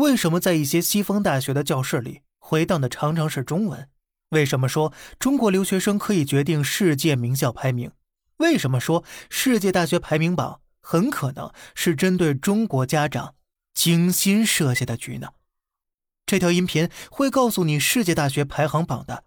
[0.00, 3.86] 为什么在一些西方大学的教室里回荡的常常是中文？
[4.30, 7.92] 为什么说中国留学生可以决定世界名校排名？
[8.38, 13.34] 为什么说世界大学排名榜很可能是针对中国家长
[13.74, 15.34] 精心设下的局呢？
[16.24, 19.24] 这条音频会告诉你世界大学排行榜的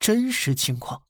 [0.00, 1.02] 真实情况。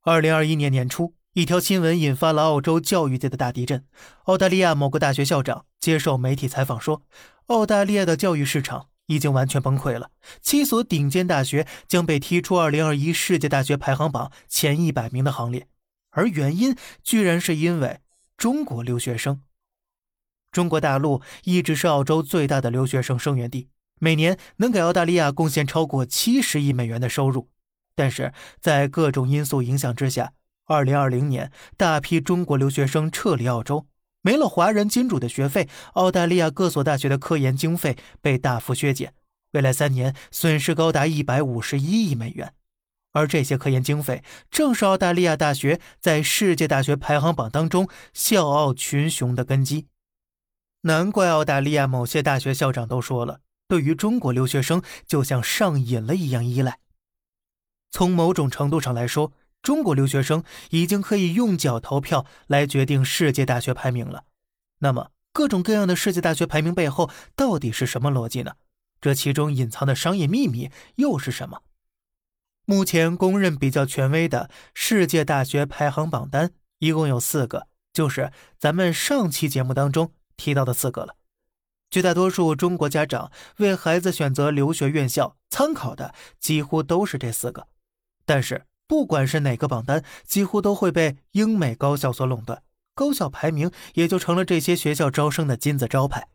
[0.00, 1.17] 二零二一年年初。
[1.34, 3.84] 一条新闻引发了澳洲教育界的大地震。
[4.24, 7.02] 澳大利亚某个大学校长接受媒体采访说
[7.46, 10.10] ：“澳大利亚的教育市场已经完全崩溃了，
[10.40, 15.68] 七所顶尖大学将被踢出2021世界大学排行榜前一百名的行列，
[16.10, 16.74] 而原因
[17.04, 18.00] 居然是因为
[18.36, 19.42] 中国留学生。
[20.50, 23.68] 中国大陆一直是澳洲最大的留学生生源地，
[24.00, 27.50] 每年能给澳大利亚贡献超过七十亿美元的收入，
[27.94, 30.32] 但是在各种因素影响之下。”
[30.68, 33.86] 二零二零年，大批中国留学生撤离澳洲，
[34.20, 39.14] 没了华人金主的学费，澳大利亚各所大学的科研经费被大幅削减，
[39.52, 42.52] 未来三年损失高达一百五十一亿美元。
[43.12, 49.86] 而这些科研经费，正是澳大利亚大学在世界大学排行榜当中笑傲群雄的根基。
[50.82, 56.78] 难怪澳大利亚某些大学校长都说了，对于中国留学生就像上瘾了一样依赖。
[57.90, 64.24] 从某种程度上来说，中国留学生已经可以用脚投票来决定世界大学排名了。
[64.78, 68.52] 那么，各种各样的世界大学排名背后到底是什么逻辑呢？
[69.00, 71.62] 这其中隐藏的商业秘密又是什么？
[72.64, 81.16] 目前公认比较权威的世界大学排行榜单一共有四个，就是咱们上期节目当中提到的四个了。
[81.90, 87.66] 绝大多数中国家长为孩子选择留学院校参考的几乎都是这四个，
[88.24, 88.64] 但是。
[88.88, 92.62] 不管是哪个榜单，几乎都会被英美高校所垄断，
[92.94, 96.26] 高校排名也就成了这些学校招生的金字招牌。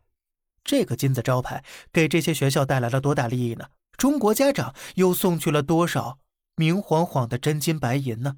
[0.62, 3.66] 这个金字招牌给这些学校带来了多大利益呢？
[3.96, 6.18] 中国家长又送去了多少
[6.56, 8.36] 明晃晃的真金白银呢？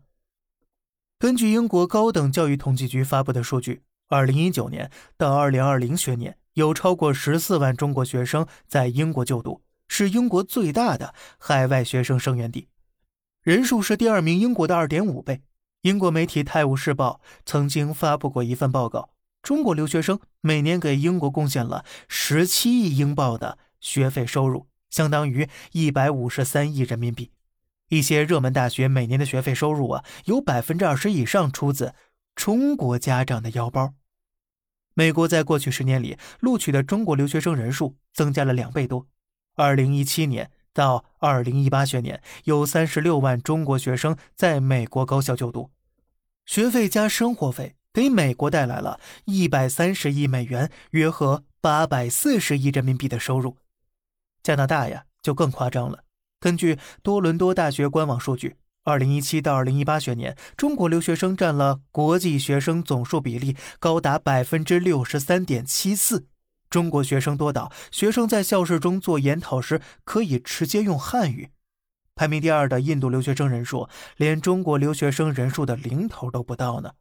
[1.19, 12.69] 根据英国高等教育统计局发布的数据，二零一九年到二零二零学年，有超过十四万中国学生在英国就读，是英国最大的海外学生生源地。
[13.47, 15.41] 人数是第二名英国的二点五倍。
[15.83, 27.31] 英国媒体《泰晤士报》曾经发布过一份报告，中国留学生每年给英国贡献了十七亿英镑的学费收入，相当于一百五十三亿人民币。
[27.89, 31.95] 一些热门大学每年的学费收入啊，有百分之二十以上出自
[32.35, 33.95] 中国家长的腰包。
[34.95, 39.07] 美国在过去十年里录取的中国留学生人数增加了两倍多。
[39.55, 40.51] 二零一七年。
[40.77, 45.71] 到二零一八学年，有三十六万中国学生在美国高校就读，
[46.45, 53.57] 学费加生活费给美国带来了一百三十亿美元，约合八百四十亿人民币的收入。
[54.43, 56.05] 加拿大呀，就更夸张了。
[56.39, 66.27] 根据多伦多大学官网数据，二零一七到二零一八学年，中国留学生占了国际学生总数比例高达百分之六十三点七四。
[66.77, 71.49] 中国学生多到学生在教室中做研讨时可以直接用汉语。
[72.15, 73.89] 排名第二的印度留学生人数
[74.19, 76.93] 连中国留学生人数的零头都不到呢。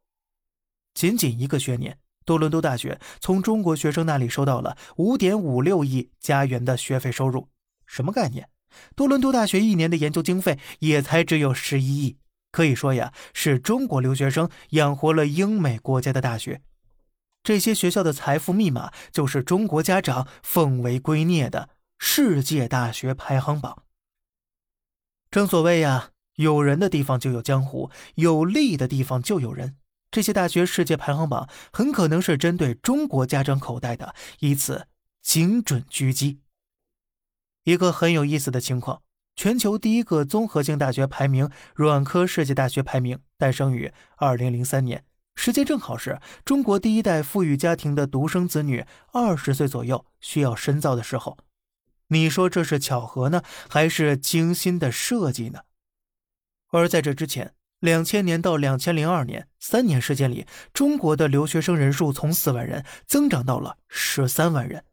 [0.93, 7.49] 仅仅一个学年，多伦多大学从中国学生那里收到了五点五六亿加元的学费收入。
[7.85, 8.47] 什么概念？
[8.95, 12.15] 多伦多大学一年的研究经费也才只有十一亿。
[12.53, 16.61] 可以说呀，是中国留学生养活了英美国家的大学。
[17.45, 21.69] 这些学校的财富密码就是中国家长奉为圭臬的
[21.99, 23.83] 世界大学排行榜。
[25.29, 29.77] 正所谓呀，有人的地方就有江湖，有利的地方就有人。
[30.09, 34.87] 这些大学世界排行榜很可能是针对中国家长口袋的一次
[35.21, 36.39] 精准狙击。
[37.63, 39.03] 一个很有意思的情况：
[39.35, 45.05] 全球第一个综合性大学排名——软科世界大学排名，诞生于二零零三年。
[45.35, 51.37] 时间正好是中国第一代富裕家庭的独生子女二十岁左右需要深造的时候，
[52.07, 55.61] 你说这是巧合呢，还是精心的设计呢？
[56.69, 64.83] 而在这之前，两千年到两千零二年三年时间里，中国的留学生人数从四万人增长到了十三万人，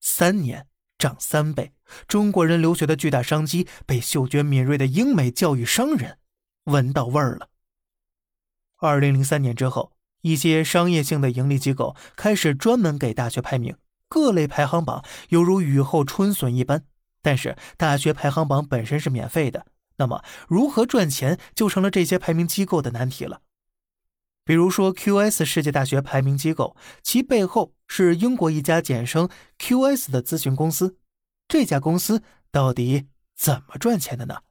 [0.00, 0.66] 三年
[0.98, 1.72] 涨三倍。
[2.06, 6.18] 中国人留学的巨大商机被嗅觉敏锐的英美教育商人
[6.64, 7.48] 闻到味儿了。
[8.78, 9.92] 二零零三年之后，
[10.22, 13.76] 一些商业性的盈利机构开始专门给大学排名，
[14.08, 16.84] 各类排行榜犹如雨后春笋一般。
[17.22, 23.40] 但是，大学排行榜本身是免费的，那么如何赚钱就成了这些排名机构的难题了。
[24.44, 30.98] 比如说 QS 世界大学排名机构，其背后是英国一家简称 QS 的咨询公司。
[31.48, 32.22] 这家公司
[32.52, 34.42] 到底怎么赚钱的呢？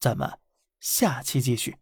[0.00, 0.38] 咱们
[0.80, 1.81] 下期继续。